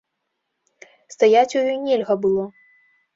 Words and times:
Стаяць 1.15 1.55
у 1.59 1.61
ёй 1.67 1.77
нельга 1.83 2.17
было. 2.25 2.47